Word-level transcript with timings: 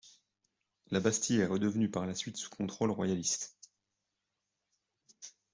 La 0.89 0.99
Bastille 0.99 1.41
est 1.41 1.45
redevenue 1.45 1.91
par 1.91 2.07
la 2.07 2.15
suite 2.15 2.35
sous 2.37 2.49
contrôle 2.49 2.89
royaliste. 2.89 3.55